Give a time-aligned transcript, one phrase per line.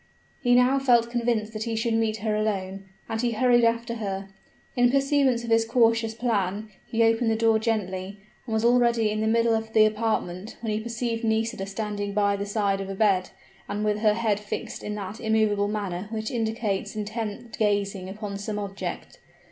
[0.41, 4.29] He now felt convinced that he should meet her alone, and he hurried after her.
[4.75, 8.17] In pursuance of his cautious plan, he opened the door gently,
[8.47, 12.35] and was already in the middle of the apartment, when he perceived Nisida standing by
[12.35, 13.29] the side of a bed,
[13.69, 18.57] and with her head fixed in that immovable manner which indicates intent gazing upon some
[18.57, 19.19] object.